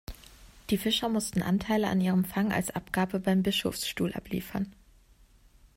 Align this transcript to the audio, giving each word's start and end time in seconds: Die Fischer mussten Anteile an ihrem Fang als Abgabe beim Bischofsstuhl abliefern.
Die 0.71 0.79
Fischer 0.79 1.09
mussten 1.09 1.43
Anteile 1.43 1.87
an 1.87 2.01
ihrem 2.01 2.25
Fang 2.25 2.51
als 2.51 2.71
Abgabe 2.71 3.19
beim 3.19 3.43
Bischofsstuhl 3.43 4.13
abliefern. 4.13 4.73